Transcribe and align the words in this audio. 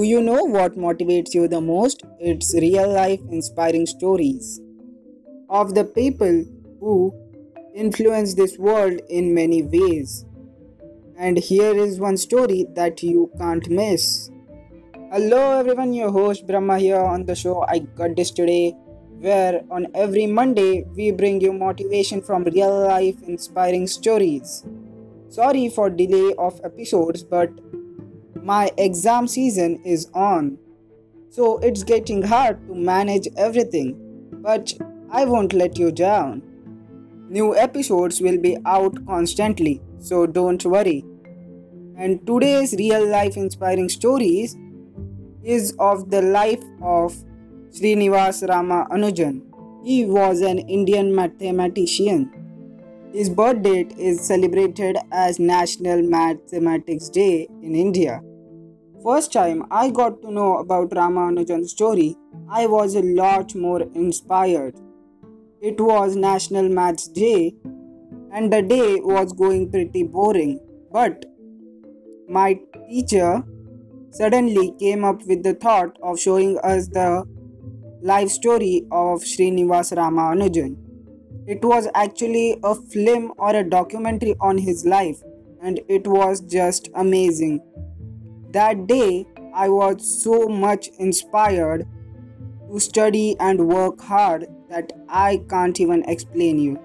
Do 0.00 0.06
you 0.06 0.22
know 0.22 0.44
what 0.44 0.78
motivates 0.78 1.34
you 1.34 1.46
the 1.46 1.60
most? 1.60 2.04
It's 2.18 2.54
real 2.54 2.90
life 2.90 3.20
inspiring 3.30 3.84
stories 3.84 4.58
of 5.50 5.74
the 5.74 5.84
people 5.84 6.42
who 6.80 7.12
influence 7.74 8.32
this 8.32 8.56
world 8.56 8.98
in 9.10 9.34
many 9.34 9.62
ways. 9.62 10.24
And 11.18 11.36
here 11.36 11.76
is 11.76 12.00
one 12.00 12.16
story 12.16 12.64
that 12.76 13.02
you 13.02 13.30
can't 13.36 13.68
miss. 13.68 14.30
Hello 15.12 15.58
everyone, 15.58 15.92
your 15.92 16.10
host 16.10 16.46
Brahma 16.46 16.78
here 16.78 17.04
on 17.14 17.26
the 17.26 17.34
show 17.34 17.62
I 17.68 17.80
Got 17.80 18.16
This 18.16 18.30
Today, 18.30 18.70
where 19.18 19.60
on 19.70 19.86
every 19.94 20.24
Monday 20.24 20.84
we 20.96 21.10
bring 21.10 21.42
you 21.42 21.52
motivation 21.52 22.22
from 22.22 22.44
real 22.44 22.86
life 22.86 23.22
inspiring 23.24 23.86
stories. 23.86 24.64
Sorry 25.28 25.68
for 25.68 25.90
delay 25.90 26.32
of 26.38 26.58
episodes, 26.64 27.22
but 27.22 27.50
my 28.42 28.70
exam 28.78 29.28
season 29.28 29.82
is 29.84 30.08
on. 30.14 30.58
So 31.30 31.58
it's 31.58 31.82
getting 31.84 32.22
hard 32.22 32.66
to 32.66 32.74
manage 32.74 33.28
everything, 33.36 33.96
but 34.42 34.72
I 35.10 35.24
won't 35.24 35.52
let 35.52 35.78
you 35.78 35.92
down. 35.92 36.42
New 37.28 37.56
episodes 37.56 38.20
will 38.20 38.38
be 38.38 38.56
out 38.64 39.06
constantly, 39.06 39.80
so 39.98 40.26
don't 40.26 40.64
worry. 40.64 41.04
And 41.96 42.26
today's 42.26 42.74
real 42.74 43.06
life 43.06 43.36
inspiring 43.36 43.88
stories 43.88 44.56
is 45.44 45.74
of 45.78 46.10
the 46.10 46.22
life 46.22 46.62
of 46.82 47.14
Srinivas 47.70 48.42
Ramanujan. 48.48 49.42
He 49.84 50.04
was 50.04 50.40
an 50.40 50.58
Indian 50.58 51.14
mathematician. 51.14 52.32
His 53.12 53.28
birth 53.28 53.62
date 53.62 53.92
is 53.98 54.20
celebrated 54.20 54.96
as 55.12 55.38
National 55.38 56.02
Mathematics 56.02 57.08
Day 57.08 57.48
in 57.62 57.74
India. 57.74 58.22
First 59.02 59.32
time 59.32 59.64
I 59.70 59.88
got 59.88 60.20
to 60.20 60.30
know 60.30 60.58
about 60.58 60.90
Ramanujan's 60.90 61.70
story, 61.70 62.16
I 62.50 62.66
was 62.66 62.94
a 62.94 63.00
lot 63.00 63.54
more 63.54 63.80
inspired. 63.94 64.74
It 65.62 65.80
was 65.80 66.16
National 66.16 66.68
Maths 66.68 67.08
Day 67.08 67.54
and 68.30 68.52
the 68.52 68.60
day 68.60 69.00
was 69.00 69.32
going 69.32 69.70
pretty 69.70 70.02
boring, 70.02 70.60
but 70.92 71.24
my 72.28 72.60
teacher 72.90 73.42
suddenly 74.10 74.74
came 74.78 75.02
up 75.04 75.24
with 75.26 75.44
the 75.44 75.54
thought 75.54 75.96
of 76.02 76.20
showing 76.20 76.58
us 76.58 76.88
the 76.88 77.24
life 78.02 78.28
story 78.28 78.84
of 78.92 79.20
Srinivas 79.22 79.96
Ramanujan. 79.96 80.76
It 81.46 81.64
was 81.64 81.88
actually 81.94 82.58
a 82.62 82.74
film 82.74 83.32
or 83.38 83.56
a 83.56 83.64
documentary 83.64 84.36
on 84.40 84.58
his 84.58 84.84
life, 84.84 85.22
and 85.62 85.80
it 85.88 86.06
was 86.06 86.42
just 86.42 86.90
amazing. 86.94 87.60
That 88.52 88.86
day, 88.88 89.26
I 89.54 89.68
was 89.68 90.22
so 90.22 90.48
much 90.48 90.88
inspired 90.98 91.86
to 92.68 92.80
study 92.80 93.36
and 93.38 93.68
work 93.68 94.00
hard 94.00 94.48
that 94.68 94.92
I 95.08 95.42
can't 95.48 95.78
even 95.80 96.04
explain 96.08 96.58
you. 96.58 96.78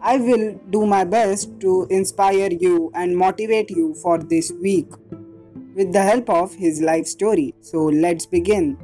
I 0.00 0.18
will 0.18 0.60
do 0.68 0.84
my 0.84 1.04
best 1.04 1.58
to 1.60 1.86
inspire 1.88 2.50
you 2.52 2.90
and 2.94 3.16
motivate 3.16 3.70
you 3.70 3.94
for 3.94 4.18
this 4.18 4.52
week 4.60 4.90
with 5.74 5.92
the 5.92 6.02
help 6.02 6.28
of 6.28 6.54
his 6.54 6.82
life 6.82 7.06
story. 7.06 7.54
So 7.60 7.84
let's 7.84 8.26
begin. 8.26 8.76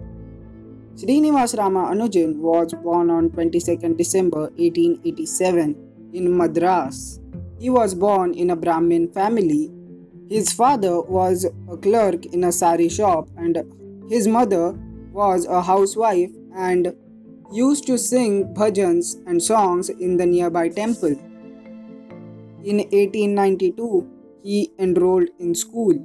Srinivas 0.95 1.55
Ramanujan 1.55 2.37
was 2.37 2.73
born 2.73 3.11
on 3.11 3.29
22nd 3.31 3.99
December 3.99 4.51
1887 4.57 5.77
in 6.15 6.37
Madras. 6.37 7.21
He 7.59 7.69
was 7.69 7.95
born 7.95 8.33
in 8.33 8.51
a 8.51 8.57
Brahmin 8.57 9.13
family. 9.13 9.71
His 10.31 10.53
father 10.53 11.01
was 11.01 11.45
a 11.45 11.77
clerk 11.77 12.25
in 12.27 12.45
a 12.45 12.53
sari 12.53 12.89
shop 12.89 13.29
and 13.37 13.65
his 14.09 14.29
mother 14.29 14.79
was 15.13 15.45
a 15.45 15.61
housewife 15.61 16.31
and 16.55 16.95
used 17.53 17.85
to 17.89 17.99
sing 17.99 18.55
bhajans 18.55 19.17
and 19.27 19.43
songs 19.43 19.89
in 19.89 20.19
the 20.19 20.27
nearby 20.27 20.69
temple. 20.69 21.17
In 22.63 22.77
1892, 22.77 24.09
he 24.45 24.71
enrolled 24.79 25.31
in 25.41 25.53
school. 25.53 25.99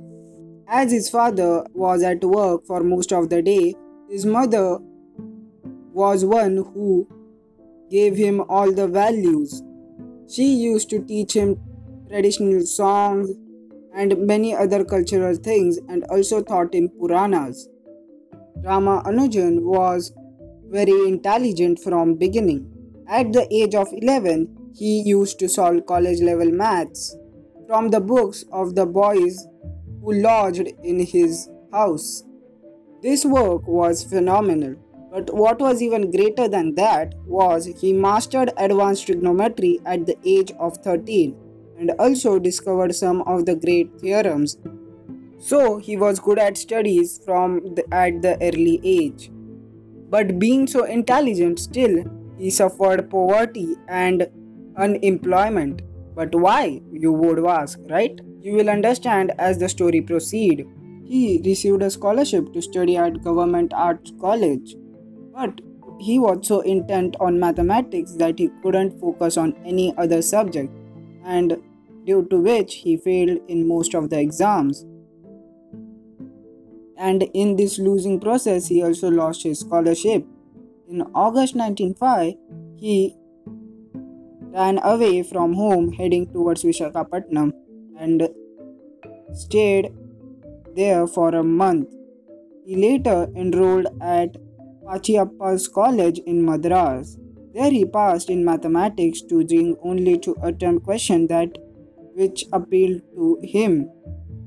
As 0.67 0.91
his 0.91 1.07
father 1.07 1.63
was 1.75 2.01
at 2.01 2.25
work 2.25 2.65
for 2.65 2.83
most 2.83 3.13
of 3.13 3.29
the 3.29 3.43
day, 3.43 3.75
his 4.09 4.25
mother 4.25 4.79
was 5.93 6.25
one 6.25 6.57
who 6.73 7.07
gave 7.91 8.15
him 8.15 8.43
all 8.49 8.71
the 8.71 8.87
values. 8.87 9.61
She 10.27 10.55
used 10.55 10.89
to 10.89 11.05
teach 11.05 11.33
him 11.33 11.59
traditional 12.09 12.65
songs 12.65 13.29
and 13.95 14.17
many 14.27 14.53
other 14.53 14.83
cultural 14.83 15.35
things 15.35 15.79
and 15.87 16.03
also 16.09 16.41
taught 16.41 16.73
him 16.73 16.89
Puranas. 16.99 17.69
Ramanujan 18.61 19.61
was 19.61 20.11
very 20.69 21.07
intelligent 21.07 21.79
from 21.79 22.15
beginning. 22.15 22.69
At 23.07 23.31
the 23.31 23.47
age 23.53 23.75
of 23.75 23.87
11, 23.91 24.71
he 24.75 25.01
used 25.01 25.39
to 25.39 25.47
solve 25.47 25.85
college 25.85 26.21
level 26.21 26.51
maths 26.51 27.15
from 27.67 27.89
the 27.89 28.01
books 28.01 28.43
of 28.51 28.75
the 28.75 28.85
boys 28.85 29.47
who 30.01 30.13
lodged 30.13 30.73
in 30.83 30.99
his 30.99 31.47
house. 31.71 32.23
This 33.01 33.23
work 33.23 33.67
was 33.67 34.03
phenomenal, 34.03 34.75
but 35.11 35.33
what 35.33 35.59
was 35.59 35.81
even 35.81 36.11
greater 36.11 36.47
than 36.47 36.75
that 36.75 37.13
was 37.25 37.65
he 37.65 37.93
mastered 37.93 38.51
advanced 38.57 39.05
trigonometry 39.05 39.79
at 39.85 40.05
the 40.05 40.17
age 40.25 40.51
of 40.59 40.77
13 40.77 41.44
and 41.77 41.91
also 41.99 42.39
discovered 42.39 42.95
some 42.95 43.21
of 43.23 43.45
the 43.45 43.55
great 43.55 43.99
theorems. 43.99 44.57
So 45.39 45.77
he 45.77 45.97
was 45.97 46.19
good 46.19 46.39
at 46.39 46.57
studies 46.57 47.19
from 47.23 47.75
the, 47.75 47.85
at 47.93 48.21
the 48.21 48.37
early 48.41 48.79
age. 48.83 49.29
But 50.09 50.39
being 50.39 50.67
so 50.67 50.85
intelligent 50.85 51.59
still, 51.59 52.03
he 52.37 52.49
suffered 52.49 53.09
poverty 53.09 53.75
and 53.87 54.27
unemployment. 54.77 55.81
But 56.15 56.33
why, 56.33 56.81
you 56.91 57.11
would 57.11 57.45
ask, 57.45 57.79
right? 57.89 58.19
You 58.41 58.53
will 58.53 58.69
understand 58.69 59.33
as 59.37 59.57
the 59.57 59.67
story 59.67 60.01
proceed. 60.01 60.65
He 61.03 61.41
received 61.43 61.81
a 61.81 61.89
scholarship 61.91 62.53
to 62.53 62.61
study 62.61 62.97
at 62.97 63.21
Government 63.23 63.73
Arts 63.73 64.11
College, 64.19 64.75
but 65.33 65.61
he 65.99 66.19
was 66.19 66.47
so 66.47 66.61
intent 66.61 67.15
on 67.19 67.39
mathematics 67.39 68.13
that 68.13 68.39
he 68.39 68.49
couldn't 68.63 68.99
focus 68.99 69.37
on 69.37 69.55
any 69.65 69.93
other 69.97 70.21
subject, 70.21 70.71
and 71.25 71.57
due 72.05 72.25
to 72.29 72.37
which 72.39 72.75
he 72.75 72.95
failed 72.97 73.39
in 73.47 73.67
most 73.67 73.95
of 73.95 74.09
the 74.09 74.19
exams. 74.19 74.85
And 76.97 77.23
in 77.33 77.55
this 77.55 77.77
losing 77.79 78.19
process, 78.19 78.67
he 78.67 78.81
also 78.83 79.09
lost 79.09 79.43
his 79.43 79.59
scholarship. 79.59 80.25
In 80.87 81.01
August 81.13 81.55
1905, 81.55 82.35
he 82.77 83.17
ran 84.53 84.79
away 84.83 85.23
from 85.23 85.53
home 85.53 85.91
heading 85.91 86.31
towards 86.31 86.63
Vishakhapatnam 86.63 87.51
and 87.99 88.29
stayed 89.33 89.93
there 90.75 91.07
for 91.07 91.29
a 91.35 91.43
month. 91.43 91.93
He 92.65 92.75
later 92.75 93.27
enrolled 93.35 93.87
at 94.01 94.37
Pachiappa's 94.85 95.67
College 95.67 96.19
in 96.19 96.45
Madras. 96.45 97.17
There 97.55 97.71
he 97.71 97.85
passed 97.85 98.29
in 98.29 98.43
mathematics, 98.43 99.21
choosing 99.21 99.77
only 99.81 100.17
to 100.19 100.35
attempt 100.43 100.83
questions 100.83 101.29
that 101.29 101.57
which 102.13 102.43
appealed 102.51 103.01
to 103.15 103.39
him 103.43 103.89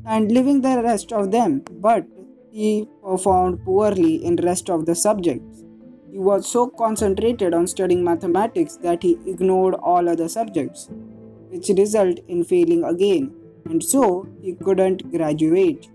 and 0.04 0.30
leaving 0.30 0.60
the 0.60 0.82
rest 0.82 1.10
of 1.14 1.30
them. 1.30 1.62
But 1.70 2.04
he 2.52 2.86
performed 3.02 3.64
poorly 3.64 4.22
in 4.22 4.36
rest 4.36 4.68
of 4.68 4.84
the 4.84 4.94
subjects. 4.94 5.64
He 6.12 6.18
was 6.18 6.46
so 6.46 6.66
concentrated 6.66 7.54
on 7.54 7.66
studying 7.66 8.04
mathematics 8.04 8.76
that 8.82 9.02
he 9.02 9.18
ignored 9.26 9.74
all 9.76 10.06
other 10.06 10.28
subjects, 10.28 10.90
which 11.48 11.70
resulted 11.70 12.22
in 12.28 12.44
failing 12.44 12.84
again 12.84 13.34
and 13.64 13.82
so 13.82 14.28
he 14.42 14.52
couldn't 14.52 15.10
graduate. 15.10 15.88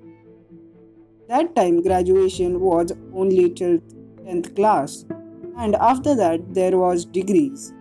That 1.27 1.55
time 1.55 1.83
graduation 1.83 2.59
was 2.59 2.91
only 3.13 3.51
till 3.51 3.77
10th 4.25 4.55
class 4.55 5.05
and 5.57 5.75
after 5.75 6.15
that 6.15 6.53
there 6.53 6.77
was 6.77 7.05
degrees. 7.05 7.73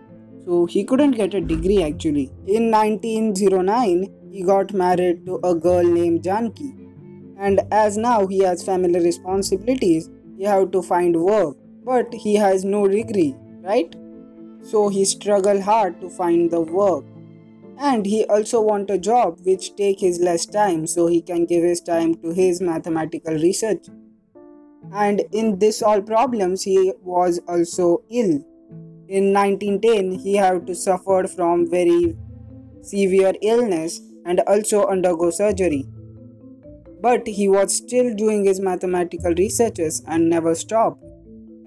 So 0.45 0.65
he 0.65 0.83
couldn't 0.83 1.11
get 1.11 1.33
a 1.33 1.41
degree 1.41 1.83
actually. 1.83 2.31
In 2.47 2.69
1909 2.71 4.07
he 4.31 4.43
got 4.43 4.73
married 4.73 5.25
to 5.25 5.39
a 5.43 5.55
girl 5.55 5.83
named 5.83 6.23
Janki. 6.23 6.73
And 7.37 7.61
as 7.71 7.97
now 7.97 8.27
he 8.27 8.39
has 8.39 8.63
family 8.63 8.99
responsibilities 8.99 10.09
he 10.37 10.43
have 10.43 10.71
to 10.71 10.81
find 10.81 11.15
work. 11.15 11.57
But 11.85 12.13
he 12.13 12.35
has 12.35 12.63
no 12.63 12.87
degree 12.87 13.35
right? 13.63 13.95
So 14.61 14.89
he 14.89 15.05
struggled 15.05 15.61
hard 15.61 15.99
to 16.01 16.09
find 16.09 16.51
the 16.51 16.61
work. 16.61 17.05
And 17.79 18.05
he 18.05 18.25
also 18.25 18.61
want 18.61 18.91
a 18.91 18.97
job 18.97 19.39
which 19.43 19.75
take 19.75 19.99
his 19.99 20.19
less 20.19 20.45
time 20.45 20.85
so 20.85 21.07
he 21.07 21.21
can 21.21 21.45
give 21.45 21.63
his 21.63 21.81
time 21.81 22.15
to 22.15 22.31
his 22.31 22.61
mathematical 22.61 23.33
research 23.33 23.87
and 24.91 25.21
in 25.31 25.59
this 25.59 25.81
all 25.81 26.01
problems 26.01 26.63
he 26.63 26.93
was 27.01 27.39
also 27.47 28.03
ill 28.09 28.33
in 29.07 29.33
1910 29.33 30.11
he 30.19 30.35
had 30.35 30.65
to 30.67 30.75
suffer 30.75 31.25
from 31.27 31.69
very 31.69 32.15
severe 32.81 33.33
illness 33.41 34.01
and 34.25 34.39
also 34.41 34.85
undergo 34.87 35.29
surgery 35.29 35.85
but 37.03 37.27
he 37.27 37.49
was 37.49 37.75
still 37.75 38.13
doing 38.15 38.45
his 38.45 38.61
mathematical 38.61 39.33
researches 39.37 40.01
and 40.07 40.29
never 40.29 40.55
stopped. 40.55 41.03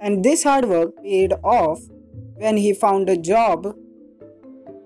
And 0.01 0.25
this 0.25 0.45
hard 0.45 0.65
work 0.65 0.97
paid 1.03 1.35
off 1.45 1.81
when 2.37 2.57
he 2.57 2.73
found 2.73 3.11
a 3.11 3.19
job, 3.19 3.67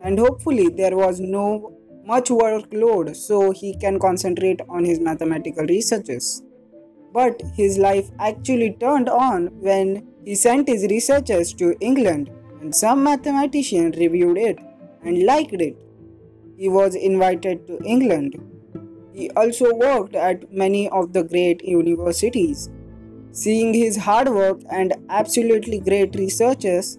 and 0.02 0.18
hopefully, 0.18 0.68
there 0.68 0.96
was 0.96 1.20
no 1.20 1.76
much 2.04 2.30
workload 2.30 3.14
so 3.14 3.52
he 3.52 3.76
can 3.76 4.00
concentrate 4.00 4.60
on 4.68 4.84
his 4.84 4.98
mathematical 4.98 5.66
researches. 5.66 6.42
But 7.12 7.42
his 7.54 7.78
life 7.78 8.10
actually 8.18 8.76
turned 8.80 9.08
on 9.08 9.46
when 9.60 10.06
he 10.24 10.34
sent 10.34 10.68
his 10.68 10.84
researches 10.84 11.52
to 11.54 11.76
England 11.80 12.30
and 12.60 12.74
some 12.74 13.02
mathematician 13.02 13.92
reviewed 13.92 14.38
it 14.38 14.58
and 15.02 15.24
liked 15.24 15.54
it. 15.54 15.76
He 16.56 16.68
was 16.68 16.94
invited 16.94 17.66
to 17.66 17.78
England. 17.84 18.38
He 19.12 19.30
also 19.30 19.74
worked 19.74 20.14
at 20.14 20.52
many 20.52 20.88
of 20.90 21.12
the 21.12 21.24
great 21.24 21.64
universities. 21.64 22.68
Seeing 23.32 23.72
his 23.74 23.96
hard 23.96 24.28
work 24.28 24.60
and 24.70 24.94
absolutely 25.08 25.80
great 25.80 26.14
researches, 26.16 26.98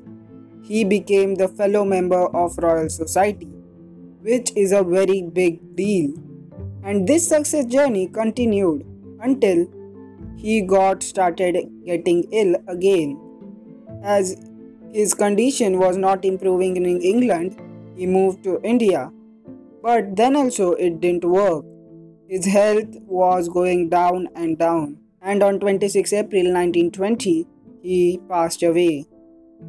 he 0.63 0.83
became 0.83 1.35
the 1.35 1.47
fellow 1.47 1.83
member 1.85 2.27
of 2.35 2.57
Royal 2.57 2.89
Society, 2.89 3.49
which 4.21 4.51
is 4.55 4.71
a 4.71 4.83
very 4.83 5.21
big 5.21 5.75
deal. 5.75 6.13
And 6.83 7.07
this 7.07 7.27
success 7.27 7.65
journey 7.65 8.07
continued 8.07 8.85
until 9.21 9.67
he 10.41 10.61
got 10.61 11.03
started 11.03 11.57
getting 11.85 12.23
ill 12.31 12.55
again. 12.67 13.19
As 14.03 14.35
his 14.91 15.13
condition 15.13 15.77
was 15.77 15.97
not 15.97 16.25
improving 16.25 16.77
in 16.77 16.85
England, 16.85 17.61
he 17.95 18.07
moved 18.07 18.43
to 18.45 18.59
India. 18.63 19.11
But 19.83 20.15
then 20.15 20.35
also 20.35 20.71
it 20.73 20.99
didn't 20.99 21.25
work. 21.25 21.65
His 22.27 22.45
health 22.45 22.97
was 23.05 23.49
going 23.49 23.89
down 23.89 24.29
and 24.35 24.57
down, 24.57 24.97
and 25.21 25.43
on 25.43 25.59
26 25.59 26.13
April 26.13 26.43
1920, 26.43 27.47
he 27.83 28.19
passed 28.27 28.63
away. 28.63 29.05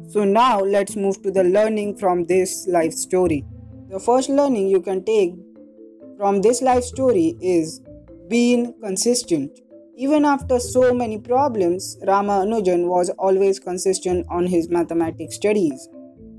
So 0.09 0.23
now 0.23 0.59
let's 0.59 0.95
move 0.95 1.21
to 1.23 1.31
the 1.31 1.43
learning 1.43 1.97
from 1.97 2.25
this 2.25 2.67
life 2.67 2.93
story. 2.93 3.45
The 3.89 3.99
first 3.99 4.29
learning 4.29 4.69
you 4.69 4.81
can 4.81 5.03
take 5.03 5.35
from 6.17 6.41
this 6.41 6.61
life 6.61 6.83
story 6.83 7.35
is 7.41 7.81
being 8.27 8.73
consistent. 8.81 9.59
Even 9.95 10.25
after 10.25 10.59
so 10.59 10.91
many 10.91 11.19
problems, 11.19 11.97
Ramanujan 12.03 12.87
was 12.87 13.11
always 13.11 13.59
consistent 13.59 14.25
on 14.27 14.47
his 14.47 14.67
mathematics 14.67 15.35
studies, 15.35 15.87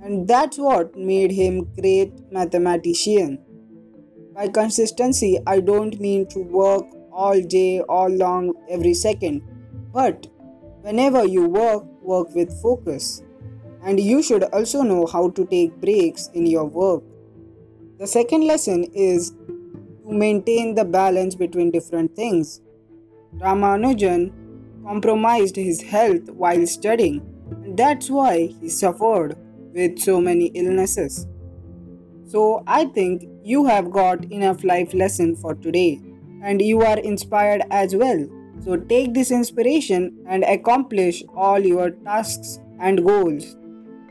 and 0.03 0.27
that's 0.27 0.59
what 0.59 0.97
made 0.97 1.31
him 1.31 1.73
great 1.81 2.13
mathematician. 2.33 3.39
By 4.35 4.49
consistency, 4.49 5.39
I 5.47 5.61
don't 5.61 6.01
mean 6.01 6.27
to 6.31 6.41
work 6.41 6.85
all 7.13 7.41
day, 7.41 7.81
all 7.83 8.09
long, 8.09 8.55
every 8.69 8.93
second, 8.93 9.43
but 9.93 10.27
whenever 10.81 11.25
you 11.25 11.47
work, 11.47 11.85
work 12.03 12.35
with 12.35 12.61
focus. 12.61 13.23
And 13.85 14.01
you 14.01 14.23
should 14.23 14.43
also 14.45 14.83
know 14.83 15.07
how 15.07 15.31
to 15.31 15.47
take 15.47 15.81
breaks 15.81 16.29
in 16.35 16.47
your 16.47 16.65
work. 16.65 17.05
The 17.99 18.07
second 18.09 18.47
lesson 18.47 18.85
is 18.95 19.31
to 19.31 20.13
maintain 20.13 20.75
the 20.75 20.85
balance 20.85 21.37
between 21.37 21.71
different 21.71 22.17
things. 22.17 22.61
Ramanujan 23.39 24.33
compromised 24.85 25.57
his 25.57 25.83
health 25.83 26.31
while 26.31 26.67
studying, 26.67 27.21
and 27.63 27.77
that's 27.77 28.11
why 28.11 28.47
he 28.47 28.69
suffered 28.69 29.37
with 29.73 29.99
so 29.99 30.21
many 30.21 30.47
illnesses. 30.55 31.27
So, 32.27 32.63
I 32.67 32.87
think 32.87 33.29
you 33.43 33.65
have 33.67 33.91
got 33.91 34.25
enough 34.33 34.65
life 34.65 34.95
lesson 34.95 35.37
for 35.37 35.55
today, 35.55 36.01
and 36.43 36.61
you 36.61 36.83
are 36.83 36.99
inspired 36.99 37.63
as 37.71 37.95
well. 37.95 38.27
So, 38.65 38.77
take 38.77 39.15
this 39.15 39.31
inspiration 39.31 40.17
and 40.27 40.45
accomplish 40.45 41.23
all 41.37 41.59
your 41.59 41.91
tasks 41.91 42.59
and 42.81 43.05
goals. 43.05 43.57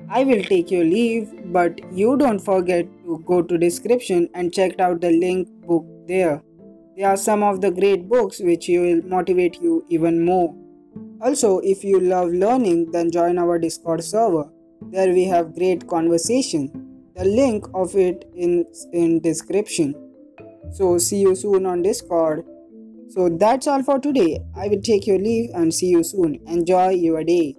I 0.10 0.24
will 0.24 0.44
take 0.44 0.70
your 0.70 0.84
leave, 0.84 1.32
but 1.52 1.80
you 1.92 2.18
don't 2.18 2.40
forget 2.40 2.86
to 3.04 3.24
go 3.26 3.42
to 3.42 3.58
description 3.58 4.30
and 4.34 4.54
check 4.54 4.80
out 4.80 5.02
the 5.02 5.12
link 5.12 5.48
book 5.66 5.86
there. 6.08 6.44
They 6.96 7.04
are 7.04 7.18
some 7.18 7.42
of 7.42 7.62
the 7.62 7.72
great 7.72 8.08
books 8.08 8.40
which 8.40 8.68
will 8.68 9.02
motivate 9.04 9.60
you 9.62 9.84
even 9.90 10.24
more. 10.24 10.56
Also, 11.22 11.60
if 11.60 11.84
you 11.84 12.00
love 12.00 12.30
learning, 12.30 12.92
then 12.92 13.10
join 13.10 13.40
our 13.40 13.58
Discord 13.58 14.04
server. 14.04 14.50
There 14.92 15.12
we 15.12 15.24
have 15.24 15.56
great 15.56 15.88
conversation. 15.88 16.70
The 17.16 17.26
link 17.26 17.66
of 17.74 17.96
it 17.96 18.30
in 18.36 18.66
in 18.92 19.22
description. 19.22 19.96
So 20.72 20.98
see 20.98 21.22
you 21.22 21.36
soon 21.36 21.66
on 21.66 21.82
Discord. 21.82 22.46
So 23.10 23.30
that's 23.30 23.68
all 23.68 23.84
for 23.84 24.00
today. 24.00 24.40
I 24.56 24.68
will 24.68 24.82
take 24.82 25.08
your 25.08 25.20
leave 25.20 25.50
and 25.54 25.74
see 25.74 25.88
you 25.88 26.04
soon. 26.04 26.40
Enjoy 26.48 26.90
your 26.90 27.24
day. 27.24 27.56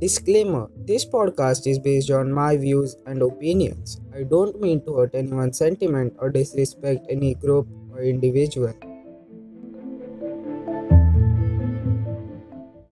Disclaimer 0.00 0.68
This 0.86 1.04
podcast 1.04 1.66
is 1.66 1.78
based 1.78 2.10
on 2.10 2.32
my 2.32 2.56
views 2.56 2.96
and 3.06 3.22
opinions. 3.22 4.00
I 4.14 4.22
don't 4.22 4.60
mean 4.60 4.84
to 4.84 4.96
hurt 4.96 5.14
anyone's 5.14 5.58
sentiment 5.58 6.14
or 6.18 6.30
disrespect 6.30 7.06
any 7.10 7.34
group 7.34 7.68
individual. 8.02 8.74